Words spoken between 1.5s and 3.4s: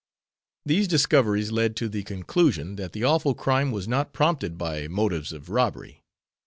led to the conclusion that the awful